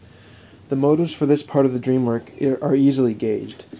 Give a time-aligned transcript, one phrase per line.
[0.69, 3.65] The motives for this part of the dream work are easily gauged.